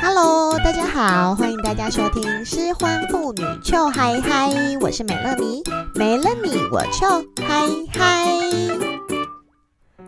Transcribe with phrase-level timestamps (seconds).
[0.00, 5.62] Hello，大家好，欢迎大家收听《失婚妇女 Chill High High》，我是美乐妮，
[5.94, 8.78] 没了你我 Chill High High。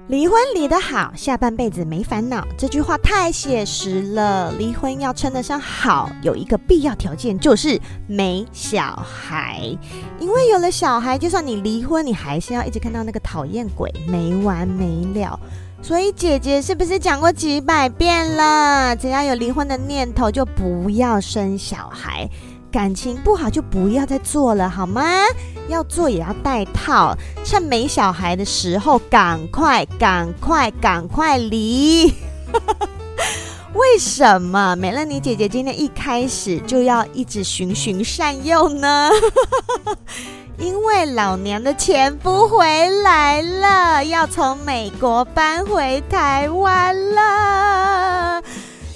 [0.09, 4.53] 离婚离得好，下半辈子没烦恼，这句话太写实了。
[4.53, 9.61] 离婚要称得上好，有一个必要条件就是没小孩，
[10.19, 15.39] 因为有了小孩，就算你离婚，你还是要一直看到那个讨厌鬼，没完没了。
[15.83, 18.95] 所以姐姐是不是讲过几百遍了？
[18.95, 22.29] 只要有离婚的念头，就不要生小孩。
[22.71, 25.03] 感情不好就不要再做了，好吗？
[25.69, 32.15] 要做也要带套，趁没小孩的时候，赶快、赶快、赶快离。
[33.75, 39.11] 为什么美乐妮姐姐今天一开始就要一直循循善诱呢？
[40.61, 48.43] 因为老娘的前夫回来了，要从美国搬回台湾了。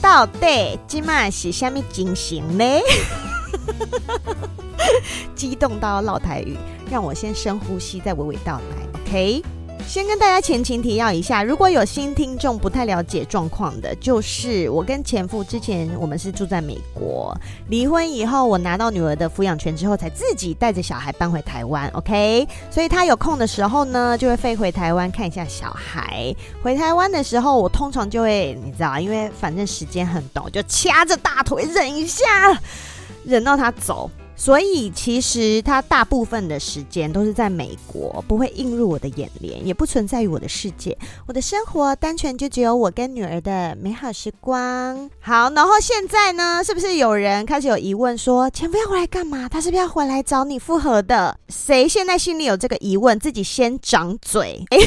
[0.02, 2.64] 到底今晚是虾米情形呢？
[5.34, 6.58] 激动到落台语，
[6.90, 9.00] 让我先深呼吸，再娓娓道来。
[9.00, 9.42] OK，
[9.86, 17.32] 先跟大家前情提要一下，如果有新听众不太了解状况的，就是我跟前夫之前我们是住在美国，
[17.68, 21.88] 离婚以后我拿到女儿的抚养权之后，才自己带着小孩搬回台湾。
[21.90, 26.34] OK，所以他有空的时候呢，就会飞回台湾看一下小孩。
[26.60, 32.24] 回台湾的时候，我通常就会你知道，因为反正时间很短，就掐着大腿忍一下。
[33.24, 40.96] 忍到他走，所以其实他大部分的时间都是在美国，不会映入我的眼帘，也不存在于我的世界。
[41.26, 45.08] 我的生活单纯就只有我跟女儿的美好时光。
[45.20, 49.48] 好，然后现在呢，是不是有人开始有疑问说，前夫要回来干嘛？
[49.48, 51.38] 他是不是要回来找你复合的？
[51.48, 54.64] 谁现在心里有这个疑问，自己先掌嘴。
[54.70, 54.78] 欸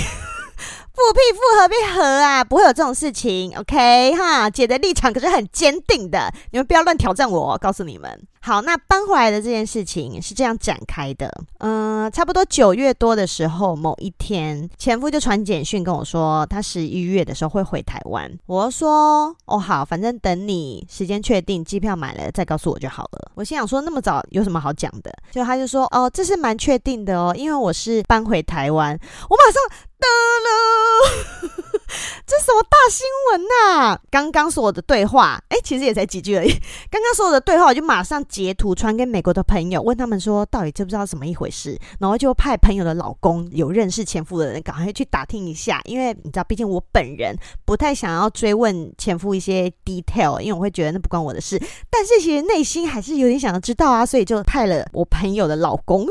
[0.98, 4.50] 复辟复合必合啊，不会有这种事情，OK 哈？
[4.50, 8.20] 姐的立场可是很坚定的，你们不要乱挑战我，告诉你们。
[8.48, 18.32] 好，那搬回来的这件事情是这样展开的，嗯、差不多九月多的时候，某一天，前夫就传简讯跟我说，他十一月的时候会回台湾。
[18.46, 23.32] 我说，哦好，反正等你时间确定，机票买了再告诉我就好了。
[23.36, 25.14] 我心想说，那么早有什么好讲的？
[25.30, 28.98] 就他就说，哦，这是蛮确定的哦，因为我是搬回台湾，
[29.30, 29.88] 我马上。
[30.00, 30.06] 哒
[30.46, 31.67] 了，
[32.26, 34.02] 这什么大新闻呐、啊？
[34.12, 36.50] 刚刚说我的对话，哎，其实也才几句而已。
[36.92, 45.82] 刚刚说我的对话，我就马上截图传给美国的朋友，问他们说到底知不知道怎么一回事，然后就派朋友的老公有认识前夫的人，赶快去打听一下。
[45.86, 51.58] 因为你知道，毕竟我本人不太想要追问前夫一些 detail，因为我会觉得那不关我的事。
[51.90, 56.06] 但是其实内心还是有点想要知道啊，所以就派了我朋友的老公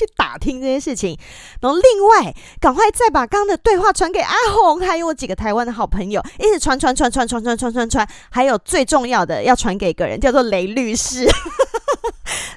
[0.00, 1.16] 去打听这些事情，
[1.60, 3.20] 然后另外赶快再把。
[3.30, 11.28] 刚刚的对话传给阿红，还有我几个台湾的好朋友，一直传传传传传传传传传，还有最重要的要传给一个人，叫做雷律师。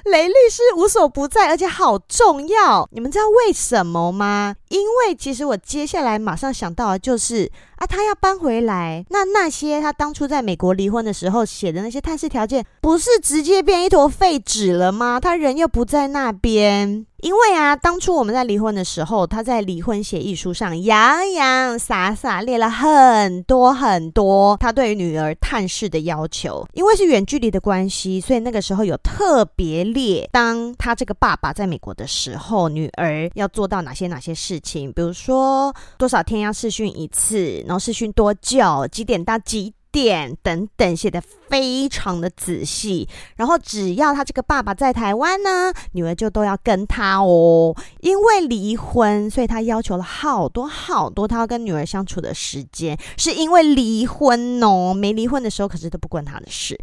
[0.06, 2.88] 雷律师无所不在，而且好重要。
[2.92, 4.54] 你们知道为什么吗？
[4.68, 15.18] 因为其实我接下来马上想到的就是啊，他要搬回来，那那些他当初在美国离婚的时候写的那些探视条件，不是直接变一坨废纸了吗？
[15.20, 17.06] 他人又不在那边。
[17.24, 26.68] 因为啊，当初我们在离婚的时候，他在离婚协议书上洋洋洒洒列了很多很多他对女儿探视的要求。
[26.74, 40.36] 因为是远距离的关系，所以那个时候有特别列，当他这个爸爸在美国的时候，女儿要做到哪些哪些事情，比如说多少天要试训一次，然后试训多久，几点到几点。
[40.42, 47.74] 等等写的非常的仔细，然后只要他这个爸爸在台湾呢，女儿就都要跟他哦。
[48.00, 54.92] 因为离婚，所以他要求了好多好多他要跟女儿相处的时间，是因为离婚哦。
[54.92, 56.76] 没离婚的时候，可是都不关他的事。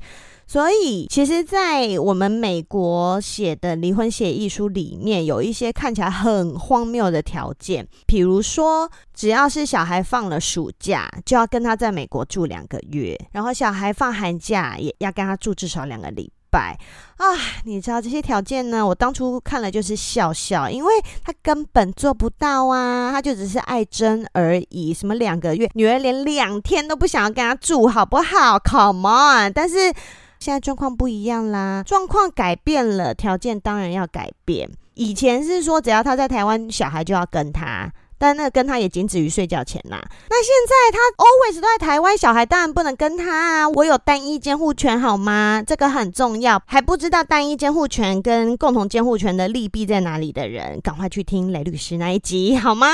[0.51, 16.77] 所以，其实，在我们美国写的离婚协议书里面，有一些看起来很荒谬的条件，比如说，只要是小孩放了暑假，就要跟他在美国住两个月，然后小孩放寒假也要跟他住至少两个礼拜
[17.15, 17.23] 啊！
[17.63, 18.85] 你知道这些条件呢？
[18.85, 20.93] 我当初看了就是笑笑，因为
[21.23, 23.09] 他根本做不到啊！
[23.09, 24.93] 他就只是爱争而已。
[24.93, 29.53] 什么两个月，女儿连两天都不想要跟他住，好不好？Come on！
[29.53, 29.93] 但是
[30.41, 34.67] 现在状况不一样啦，状况改变了，条件当然要改变。
[34.95, 37.93] 以前是说，只要他在台湾，小孩就要跟他。
[38.17, 39.99] 但那跟他也仅止于睡觉前啦。
[40.29, 43.69] 那现在他 always 都在台湾，小孩当然不能跟他啊。
[43.69, 45.63] 我有单一监护权好吗？
[45.65, 46.61] 这个很重要。
[46.65, 52.87] 还不知道单一监护权跟共同监护权的利弊在哪里的人，赶快去听雷律师那一集好吗？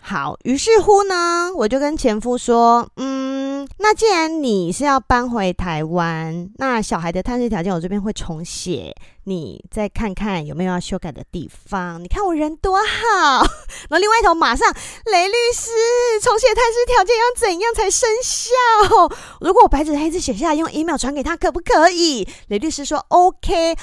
[0.00, 3.27] 好，于是乎呢，我就跟前夫说，嗯，
[3.78, 8.94] 那既然你是要搬回台湾，那小孩的探视条件我这边会重写，
[9.24, 12.02] 你再看看有没有要修改的地方。
[12.02, 13.42] 你看我人多好，
[13.88, 14.70] 然后另外一头马上
[15.06, 15.70] 雷律师
[16.22, 18.50] 重写探视条件要怎样才生效？
[19.40, 22.28] 如果我白纸黑字写下来，用 email 传给他，可不可以？
[22.48, 23.74] 雷律师说 OK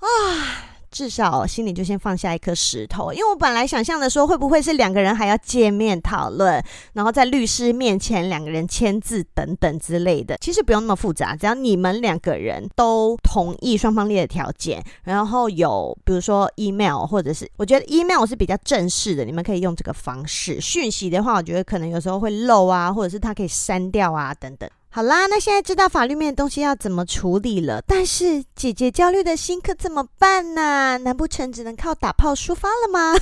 [0.00, 0.69] 啊。
[0.90, 6.62] 至少心里就先放下一颗石头，因为我本来想象的说，会不会是两个人还要见面讨论，
[6.94, 10.36] 然后在律师面前两个人签字等等之类的。
[10.40, 20.60] 其实不用那么复杂，只要你们两个人都同意双方列的条件，然后有比如说 email 或者是，我觉得 email 是比较正式的，你们可以用这个方式。
[20.60, 24.68] 讯息的话，我觉得可能有时候会漏啊，或者是它可以删掉啊等等。
[24.92, 30.96] 好啦，那现在知道法律面的东西要怎么处理了，但是姐姐焦虑的心可怎么办呢、啊？
[30.98, 33.14] 难不成只能靠打炮抒发了吗？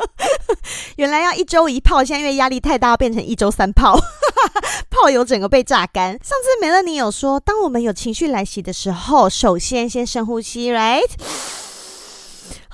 [0.96, 3.98] 原来要一周一炮，现在因为压力太大，变成一周三炮，
[4.90, 6.12] 炮友整个被榨干。
[6.22, 11.08] 上次美乐你有说，当我们有情绪来袭的时候，首先先深呼吸，right？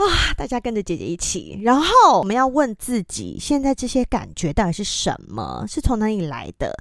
[0.04, 0.32] 啊！
[0.36, 5.64] 大家跟着姐姐一起，然后我们要问自己：现在这些感觉到底是什么？
[5.68, 6.74] 是从哪里来的？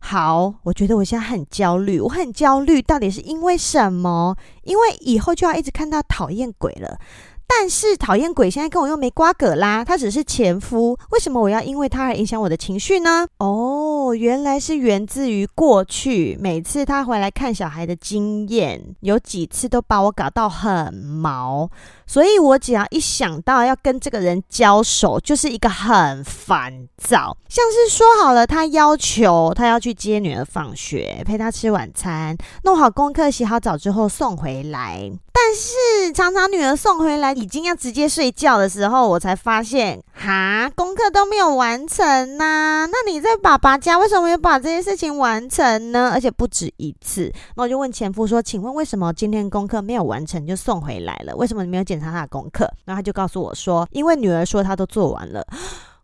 [0.00, 4.36] 好，我觉得我现在很焦虑，我很焦虑，到底是因为什么？
[4.62, 6.98] 因为以后就要一直看到讨厌鬼了。
[7.48, 13.26] 但是讨厌鬼现在跟我又没瓜葛啦，他只是前夫，为什么我要因为他而影响我的情绪呢？
[13.38, 21.70] 哦，原来是源自于过去，每次他回来看小孩的经验，有几次都把我搞到很毛，
[22.06, 27.36] 所以我只要一想到要跟这个人交手，就是一个很烦躁。
[27.48, 35.10] 像是说好了，他要求他要去接女儿放学，陪她吃晚餐，弄好功课，洗好澡之后送回来。
[35.38, 46.10] 但是常常女儿送回来已经要直接睡觉的时候，我才发现，哈，功课都没有完成呐、那你在爸爸家为什么没有把这件事情完成呢？
[46.14, 47.30] 而且不止一次。
[47.54, 51.36] 那我就问前夫说：“请问为什么今天功课没有完成就送回来了？
[51.36, 55.46] 为什么你没有检查他的功课？”然后他就告诉我说：“因为女儿说她都做完了。”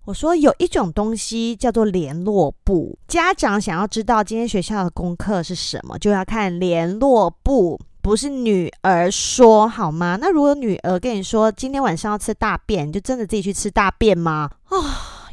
[0.05, 10.19] 我说：“有一种东西叫做联络簿，家长想要知道今天学校的功课是什么，就要看联络簿。”不是女儿说好吗？
[10.21, 14.51] 那如果女儿跟你说今天晚上要吃大便，你就真的自己去吃大便吗？
[14.71, 14.85] 哦，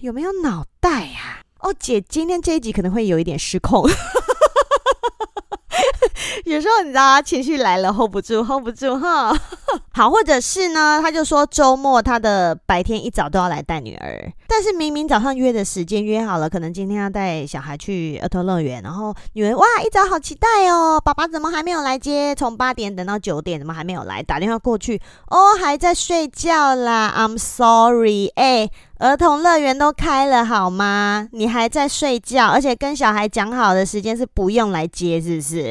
[0.01, 1.39] 有没有脑袋呀？
[1.61, 3.89] 哦，姐，今天这一集可能会有一点失控。
[6.45, 9.33] 有时候你知道，情绪来了，hold 不住，hold 不住哈。
[9.93, 22.33] 好，或者是呢，他就说周末他的白天一早都要来带女儿，但是明明早上约的时间约好了，可能今天要带小孩去儿童乐园，然后女儿哇一早好期待哦，爸爸怎么还没有来接？
[22.33, 24.23] 从八点等到九点，怎么还没有来？
[24.23, 28.69] 打电话过去，哦还在睡觉啦，I'm sorry，哎，
[28.99, 31.27] 儿童乐园都开了好吗？
[31.33, 35.68] 你还在睡觉，而且跟小孩讲好的时间是不用来接，是不是？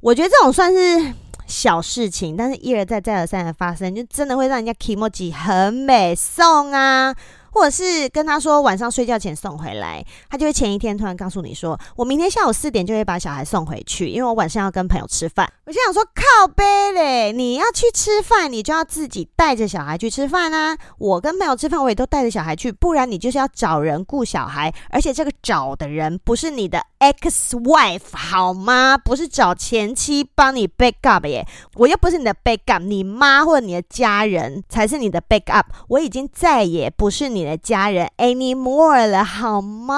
[0.00, 1.12] 我觉得这种算是
[1.46, 7.14] 小事情，但是一而再再而三的发生，就真的会让人家 kimochi 很美送啊。
[7.56, 15.50] 或者是跟他说晚上睡觉前送回来，他就会前一天突然告诉你说，我明天下午四点就会把小孩送回去，因为我晚上要跟朋友吃饭。
[15.64, 20.76] 我就想说靠背嘞，你要去吃饭，你就要自己带着小孩去吃饭啊。
[20.98, 28.98] 我跟朋友吃饭，我也都带着小孩去，不然你就是要找人雇小孩，而且这个找的人不是你的 ex wife 好吗？
[28.98, 31.46] 不是找前妻帮你 back up 耶，
[31.76, 35.66] 我又不是你的 back up，你妈或者你的家人才是你的 back up。
[35.88, 39.96] 我已经再也不是你的家人 anymore 了，好吗？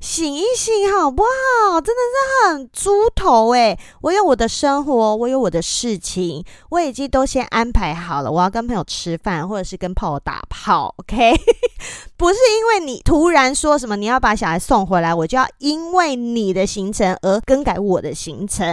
[0.00, 1.80] 醒一醒好不好？
[1.80, 3.78] 真的是很猪头诶。
[4.02, 8.30] 我有我的生活，我有我的事情，我已经都先安排好了。
[8.30, 11.34] 我要跟朋友吃饭，或者是跟炮友打炮，OK？
[12.16, 18.68] 不是因为你突然说什么你要把小孩送回来，我就要因为你的行程而更改我的行程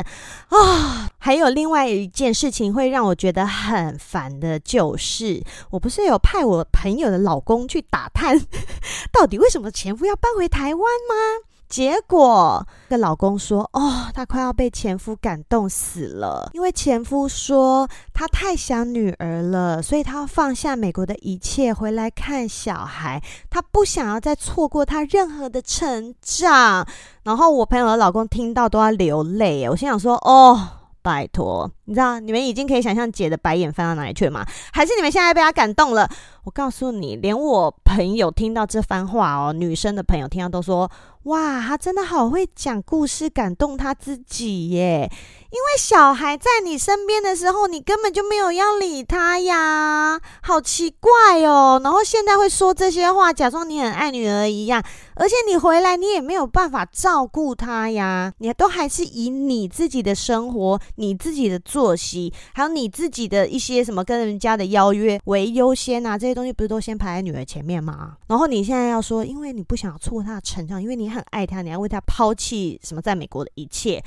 [0.50, 1.10] 啊、哦！
[1.18, 8.40] 还有另外一件事情会让我觉得很烦的，就是我不是有派我朋友的老公去打探，
[9.12, 11.44] 到底为什么前夫要搬回台湾吗？
[11.70, 26.88] 结果跟老公说：“哦，他快要被前夫感动死了，因为前夫说他太想女儿了，所以他要放下美国的一切回来看小孩，他不想要再错过他任何的成长。”
[27.24, 30.70] 然后我朋友的老公听到都要流泪，我心想说：“哦。”
[31.04, 34.46] 拜托，你知道你们已经可以想象姐的白眼翻到哪里去了吗？
[34.74, 36.10] 还是你们现在被他感动了？
[36.44, 40.90] 我告诉你，连我朋友听到这番话哦，女生的朋友听到都说：
[41.24, 45.10] 哇，他真的好会讲故事，感动他自己耶。
[45.50, 51.80] 因为小孩在你身边的时候，你根本就没有要理他呀，好奇怪哦。
[51.82, 54.84] 然后现在会说这些话，假装你很爱女儿一样。
[55.16, 66.18] 而且你回来，你也没有办法照顾他呀，你都还是以你自己的生活、你自己的作息，还有你自己的一些什么跟人家的邀约为优先啊。
[66.18, 68.18] 这些东西不是都先排在女儿前面吗？
[68.26, 74.04] 然后你现在要说，因为你不想错过她的成长，因为你很爱她，你要为她抛弃什么在美国的一切。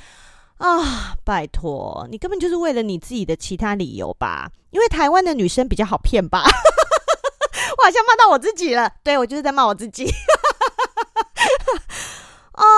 [0.57, 4.51] 啊，拜托，你根本就是为了你自己的其他理由吧？
[4.71, 6.43] 因为台湾的女生比较好骗吧？
[6.43, 10.11] 我好像骂到我自己了，对，我就是在骂我自己。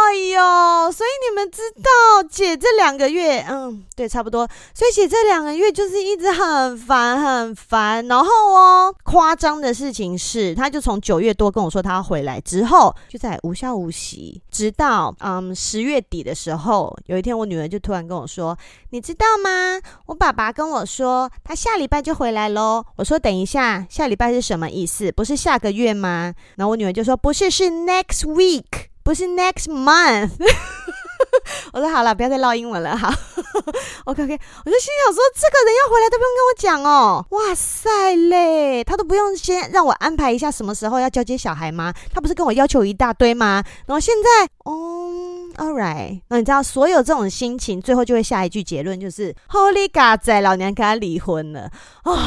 [0.03, 4.47] 哎呦，所以你们知道，姐这两个月，嗯，对，差不多。
[4.73, 8.05] 所以姐这两个月就是一直很烦，很烦。
[8.07, 18.57] 然后哦，夸张的事情是，她就从九月多跟我说她要回来之后，就在无消无息，直到嗯十月底的时候，有一天我女儿就突然跟我说
[18.91, 19.79] ：“你知道吗？
[20.05, 25.11] 我爸爸跟我说，他下礼拜就回来喽。”我说：“等一下，下礼拜是什么意思？
[25.11, 30.31] 不是下个月吗？”然后我女儿就说：“不是，是 next week。”不是 next month，
[31.73, 33.09] 我说好了，不要再唠英文了，好，
[34.05, 41.93] OK OK，我就心想说，这个人要回来都不用跟我讲哦，哇塞嘞，他都不用先让我安排一下什么时候要交接小孩吗？
[42.13, 43.63] 他不是跟我要求一大堆吗？
[43.85, 45.11] 然后现在，哦
[45.57, 51.69] ，All right，那你知道所有这种心情，最后就会下一句结论，就是 Holy God，在老娘跟他离婚了
[52.03, 52.11] 啊。
[52.11, 52.19] 哦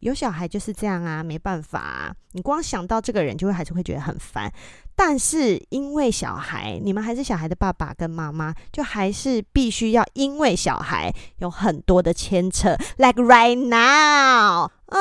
[0.00, 4.52] 有小孩就是这样啊，没办法，你光想到这个人，就会还是会觉得很烦。
[4.96, 14.70] 但是因为小孩，你们还是小孩的爸爸跟妈妈，就还是必须要因为小孩有很多的牵扯，like right now。
[14.86, 14.98] 啊，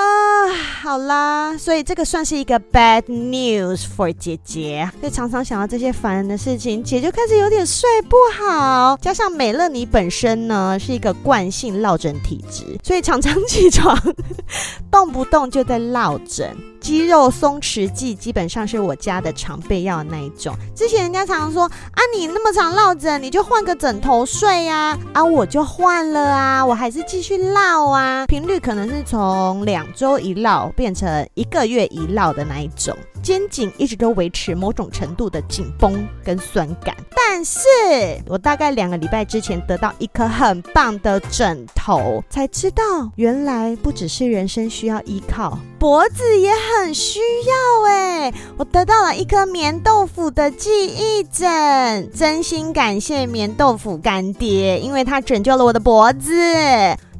[0.82, 8.98] 好啦，所以这个算是一个 bad news for 姐姐，所以常常想到这些烦人的事情，姐就开始有点睡不好。
[9.00, 13.96] 加上美乐妮本身呢是一个惯性落枕体质，所以常常起床
[14.90, 16.56] 动不动就在落枕。
[16.82, 20.56] 肌肉松弛剂基本上是我家的常备药那一种。
[20.76, 24.96] 之前人家常常说啊，你那么常落枕，你就换个枕头睡呀。
[25.12, 32.98] 啊，我就换了啊，我还是继续落啊，频率可能是从两两周一落变成一个月一落的那一种。
[33.26, 37.60] 肩颈一直都维持某种程度的紧绷跟酸感，但是
[38.28, 42.84] 我大概两个礼拜之前得到一颗很棒的枕头，才知道
[43.16, 48.32] 原来不只是人生需要依靠，脖子也很需要哎！
[48.58, 56.32] 我得到了一颗棉豆腐的记忆枕，真心感谢棉豆腐干爹，因为他拯救了我的脖子。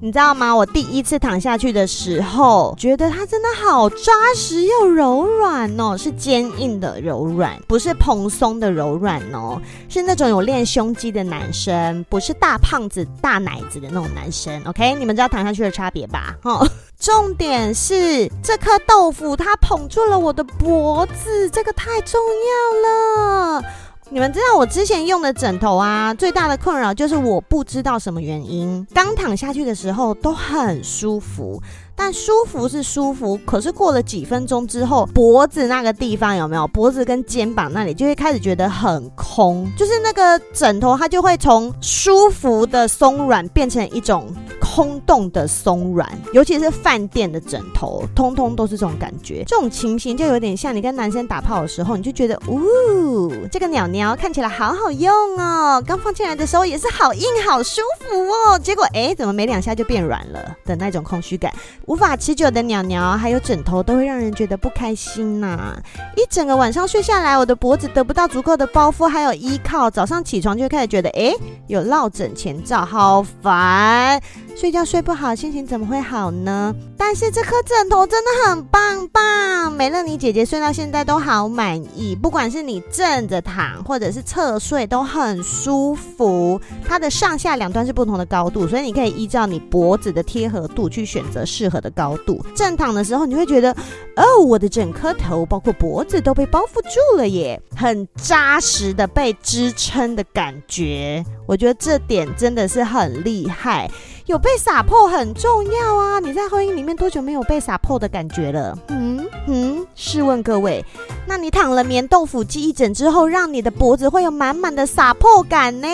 [0.02, 0.54] 你知道吗？
[0.56, 14.62] 我第一次躺下去的时候，觉得它真的好扎实又柔软哦，是坚硬的柔软，不是蓬松的柔软哦，是那种有练胸肌的男生，不是大胖子大奶子的那种男生。
[14.66, 16.36] OK，你们知道躺下去的差别吧？
[16.42, 16.68] 哈，
[17.00, 23.64] 重点是这颗豆腐它捧住了我的脖子，这个太重要了。
[24.12, 31.60] 你们知道我之前用的枕头啊，最大的困扰就是我不知道什么原因，刚躺下去的时候都很舒服。
[31.96, 36.68] 但舒服是舒服，可是过了几分钟之后，脖子那个地方有没有？
[36.68, 44.28] 脖子跟肩膀那里就会开始觉得很空，就是那个枕头它就会从舒服的松软变成一种
[44.60, 49.44] 空洞的松软，尤其是饭店的枕头，通通都是这种感觉。
[49.48, 61.54] 这种情形就有点像你跟男生打炮的时候，你就觉得，呜，这个鸟鸟看起来好好用哦，刚放进来的时候也是好硬好舒服哦，结果哎，怎么没两下就变软了的那种空虚感。
[61.88, 65.78] 无法持久的鸟鸟，还有枕头都会让人觉得不开心呐、
[66.18, 71.32] 一整个晚上睡下来，我的脖子得不到足够的包覆，还有依靠，早上起床就开始觉得，哎，
[71.68, 74.20] 有落枕前兆，好烦。
[74.56, 76.74] 睡觉睡不好，心情怎么会好呢？
[76.98, 86.60] 但是这颗枕头真的很棒棒，美乐妮姐姐睡到现在都好满意，不管是你正着躺或者是侧睡都很舒服。
[86.88, 92.44] 它的上下两端是不同的高度，所以你可以依照你脖子的贴合度去选择适合的高度。
[92.56, 93.76] 正躺的时候，你会觉得
[94.16, 101.24] 哦，我的整颗头包括脖子都被包覆住了耶，很扎实的被支撑的感觉。
[101.46, 103.92] 我觉得这点真的是很厉害。
[104.26, 106.20] 有被撒破很重要啊！
[106.20, 108.76] 你在婚姻里面多久没有被撒破的感觉了？
[108.88, 110.84] 嗯嗯，试问各位，
[111.28, 115.88] 那你躺了棉豆腐记忆枕之后，让你的脖子会有满满的撒破感呢？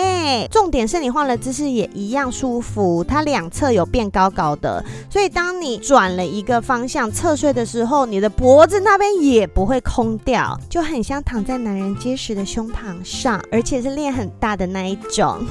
[0.50, 15.46] 重点是你换了姿势也一样舒服，它两侧有变高高的，所以当你转了一个方向侧睡的时候，你的脖子那边也不会空掉，就很像躺在男人结实的胸膛上，而且是练很大的那一种。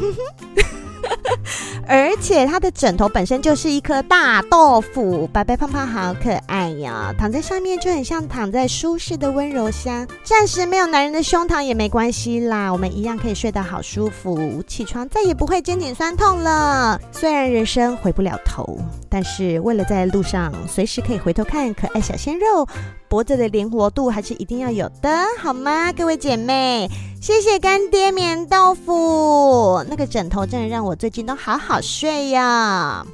[1.88, 7.16] 而 而且它的枕头本身就是一颗大豆腐，白白胖胖，好可爱呀！
[7.18, 10.06] 躺在上面就很像躺在舒适的温柔乡。
[10.22, 17.00] 暂时没有男人的胸膛也没关系啦，我们一样可以睡得好舒服，起床再也不会肩颈酸痛了。
[17.14, 18.78] 虽然人生回不了头，
[19.08, 22.68] 但是为了在路上随时可以回头看可爱小鲜肉，
[23.08, 25.94] 脖子的灵活度还是一定要有的，好吗？
[25.94, 26.90] 各位姐妹。
[27.22, 33.06] 谢谢干爹棉豆腐，那个枕头真的让我最近都好好睡呀！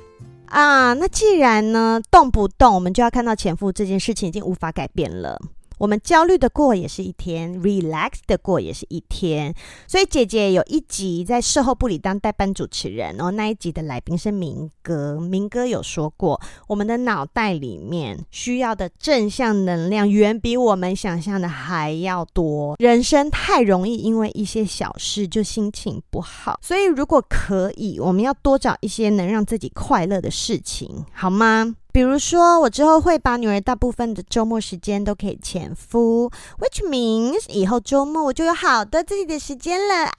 [0.46, 5.38] 啊，那既然呢动不动我们就要看到前夫这件事情已经无法改变了。
[5.78, 9.54] 我们焦虑的过也是一天，relax 的过也是一天。
[9.88, 15.20] 所以姐姐有一集在售后部里当代班主持人，然后那一集的来宾是明哥。
[15.20, 22.76] 明哥有说过，我们的脑袋里面需要的正向能量远比我们想象的还要多。
[22.80, 31.76] 人生太容易因为一些小事就心情不好，所以如果可以，我们要多找一些能让自己快乐的事情，好吗？
[31.98, 40.06] 比如说，我之后会把女儿大部分的周末时间都给前夫，which means 以后周末我就有好多自己的时间了。
[40.06, 40.14] 啊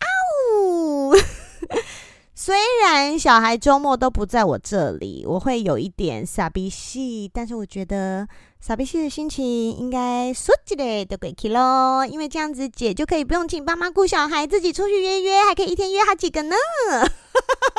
[0.56, 1.14] 呜！
[2.34, 8.26] 虽然小孩周末都不在我这里，我会有一点傻逼戏，但是我觉得
[8.58, 16.56] 傻逼戏的心情应该说起来都可以咯，因为这样子姐就可以不用请爸妈顾小孩，自己出去约约，还可以一天约好几个呢。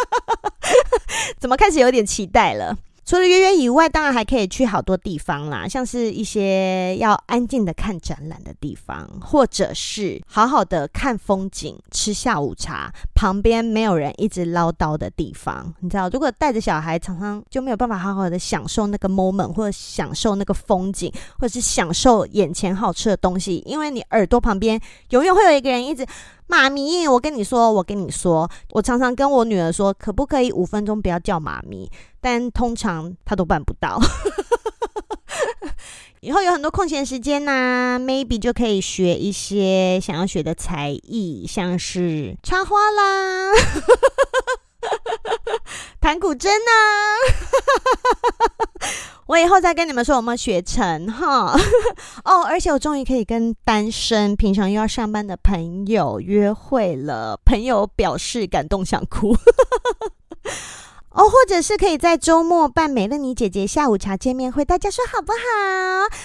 [1.37, 2.77] 怎么开始有点期待了？
[3.09, 15.73] 除了约约以外，当然还可以去好多地方啦，像是一些要安静的看展览的地方，或者是好好的看风景、吃下午茶，旁边没有人一直唠叨的地方。
[15.81, 24.79] 你知道，如果带着小孩，常常就没有办法好好的享受那个 moment，或者享受那个风景，或者是享受眼前好吃的东西，因为你耳朵旁边
[25.09, 26.07] 永远会有一个人一直。
[26.47, 31.91] 妈咪，我跟你说，我跟你说，我常常跟我女儿说，可不可以五分钟不要叫妈咪？
[32.21, 33.99] 但通常她都办不到。
[36.21, 43.53] 以后有很多空闲时间呐、，maybe 就可以学一些想要学的才艺，像是插花啦。
[46.01, 46.71] 弹古筝呢？
[49.27, 51.57] 我以后再跟你们说有没有学成哈。
[52.25, 57.39] 哦，而且我终于可以跟单身、平常又要上班的朋友约会了。
[57.45, 59.37] 朋友表示感动想哭。
[61.11, 65.37] 哦，或者是可以在周末办美乐妮姐姐下午茶见面会，大家说好不好？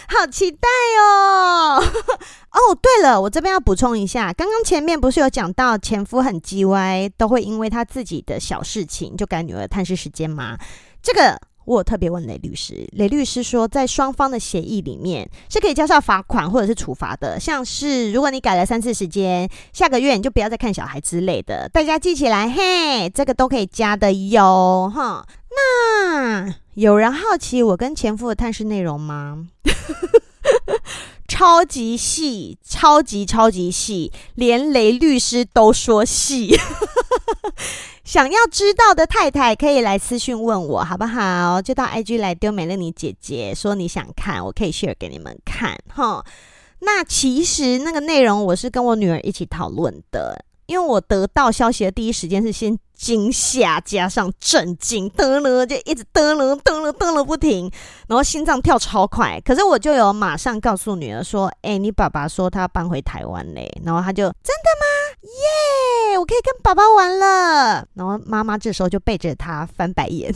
[0.08, 0.68] 好期待
[1.00, 1.82] 哦！
[2.52, 10.58] 哦，对了，我这边要补充一下，刚刚前面不是有讲到前夫很叽歪，都会因为他自己的小事情就赶女儿探视时间吗？
[11.02, 11.40] 这个。
[11.66, 25.26] 我有特别问雷律师，雷律师说，在双方的协议里面是可以加上罚款或者是处罚的，像是如果你改了三次时间，下个月你就不要再看小孩之类的，大家记起来，嘿，这个都可以加的哟，哈。
[25.56, 29.46] 那有人好奇我跟前夫的探视内容吗？
[31.34, 36.56] 超级细，超级超级细，连雷律师都说细。
[38.04, 41.60] 想要知道的太太可以来私讯问我，好不好？
[41.60, 45.76] 就到 IG 来丢美乐妮姐姐，说你想看，我可以 share 给你们看。
[45.92, 46.24] 哈，
[46.78, 57.70] 那其实那个内容我是跟我女儿一起讨论的，因为我得到消息的第一时间是先惊吓加上震惊，噔了就一直噔了噔了噔了不停，
[58.08, 59.40] 然后心脏跳超快。
[59.44, 64.84] 可是我就有马上告诉女儿说：“哎、你爸爸说他要搬回台湾嘞。”然后他就真的吗？
[65.22, 67.86] 耶、我可以跟爸爸玩了。
[67.94, 70.32] 然后妈妈这时候就背着他翻白眼。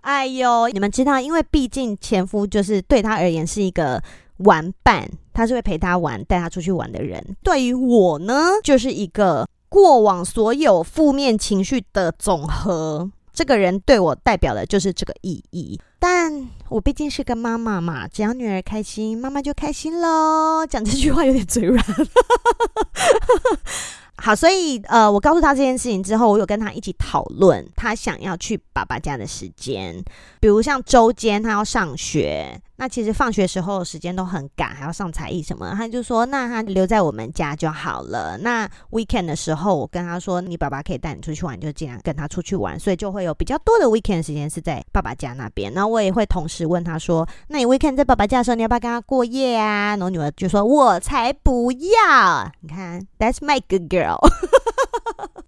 [0.00, 4.02] 哎呦，你们知道，因为毕竟前夫就是对他而言是一个
[4.38, 7.36] 玩伴，他是会陪他玩、带他出去玩的人。
[7.42, 9.48] 对于我呢，就是一个。
[9.70, 13.10] 过往所有负面情绪的总和。
[13.34, 20.66] 这个人对我代表的就是这个意义，但我毕竟是个妈妈嘛，只要女儿开心，妈妈就开心喽。
[20.66, 21.84] 讲这句话有点嘴软。
[24.16, 30.02] 好，所以呃，我告诉他这件事情之后，我有跟他一起讨论他想要去爸爸家的时间，
[30.40, 38.38] 比如像周间他要上学，那其实放学时候时间都很赶，还要上才艺什么，他就说那他留在我们家就好了。
[38.38, 45.72] 那 weekend 的时候，我跟他说你爸爸可以带你出去玩，就尽量跟他出去玩，所以就会有比较多的 weekend 时间是在爸爸家那边。
[45.72, 49.96] 然后我也会同时问他说，那你 weekend 在爸爸家的时候，你要不要跟他过夜啊？
[49.96, 54.18] 然后女儿就说我才不要，你看，That's my good girl。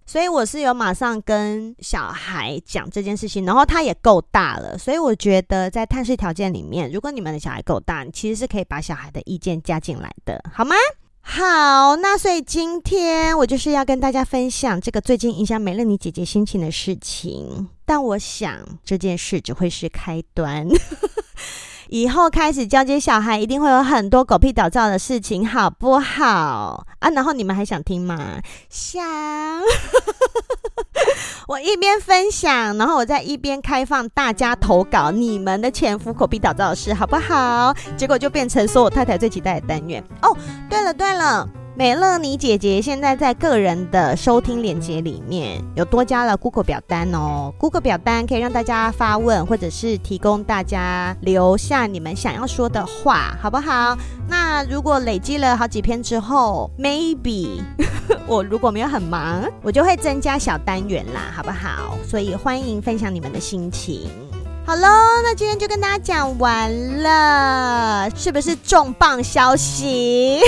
[0.05, 10.75] 所以我是有马上跟小孩讲这件事情，然后他也够大了，所以我觉得在探视条件里面，如果你们的小孩够大，你其实是可以把小孩的意见加进来的，好吗？
[11.23, 20.67] 好，那所以今天我就是要跟大家分享这个最近影响美乐妮姐姐心情的事情，但我想这件事只会是开端。
[21.91, 27.09] 以后开始交接小孩，一定会有很多狗屁倒灶的事情，好不好啊？
[27.09, 28.39] 然后你们还想听吗？
[28.69, 29.03] 想。
[31.49, 37.75] 我一边分享，然后我再一边开放大家投稿你们的前夫狗屁倒灶的事，好不好？
[37.97, 40.33] 结果就变成说我太太最期待的单元哦。
[40.69, 41.45] 对了对了。
[41.81, 53.97] 美乐妮姐姐现在在个人的收听链接里面有多加了 Google 表单哦，Google 表单可以让大家发问，或者是提供大家留下你们想要说的话，好不好？
[54.29, 57.63] 那如果累积了好几篇之后，maybe
[58.29, 61.97] 我如果没有很忙，我就会增加小单元啦，好不好？
[62.07, 64.07] 所以欢迎分享你们的心情。
[64.63, 64.87] 好喽，
[65.23, 66.71] 那今天就跟大家讲完
[67.01, 70.39] 了，是不是重磅消息？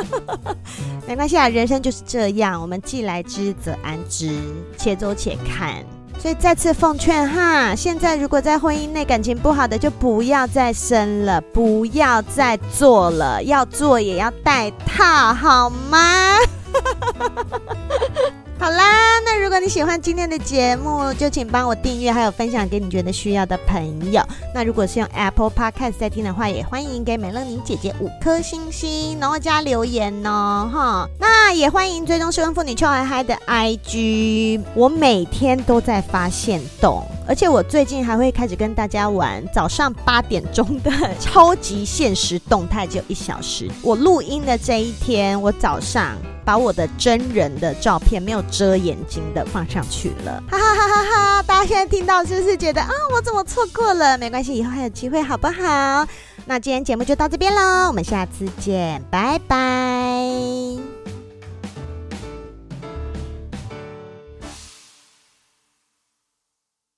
[1.06, 4.32] 没关系啊，人生就是这样，我们既来之则安之，
[4.76, 5.84] 且走且看。
[6.18, 16.38] 所以再次奉劝哈，现在如果在婚姻内感情不好的，就不要再生了，不要再做了，要做也要戴套，好吗？
[18.60, 24.20] 好啦，那如果你喜欢今天的节目，就请帮我订阅，还有分享给你觉得需要的朋友。
[24.52, 31.08] 那如果是用 Apple Podcast 在听的话，也欢迎给美乐妮姐姐五颗星星，然后加留言哦，哈。
[31.20, 40.90] 那也欢迎追踪失婚妇女秋嗨嗨的 IG，我每天都在发现动，而且我最近还会开始跟大家玩早上八点钟的
[41.20, 43.70] 超级限时动态，只有一小时。
[43.82, 46.16] 我录音的这一天，我早上。
[46.48, 51.42] 把我的真人的照片没有遮眼睛的放上去了，哈哈哈哈哈！
[51.42, 54.16] 大家现在听到是不是觉得啊，我怎么错过了？
[54.16, 56.08] 没关系，以后还有机会，好不好？
[56.46, 60.87] 那今天节目就到这边喽，我们下次见，拜拜。